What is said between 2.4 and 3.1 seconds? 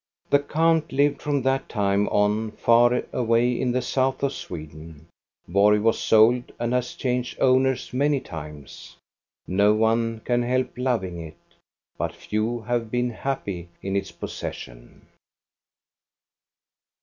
far